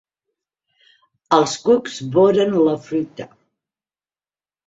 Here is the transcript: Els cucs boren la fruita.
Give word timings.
Els 1.37 1.53
cucs 1.67 1.99
boren 2.15 2.55
la 2.69 2.75
fruita. 2.87 3.27